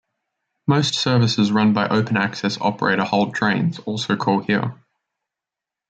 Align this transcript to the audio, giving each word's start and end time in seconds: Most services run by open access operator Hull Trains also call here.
Most 0.65 0.95
services 0.95 1.51
run 1.51 1.73
by 1.73 1.87
open 1.87 2.17
access 2.17 2.59
operator 2.59 3.03
Hull 3.03 3.31
Trains 3.33 3.77
also 3.77 4.15
call 4.15 4.39
here. 4.39 4.73